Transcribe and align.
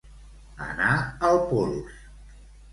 Anar 0.67 0.95
el 1.29 1.37
pols. 1.53 2.03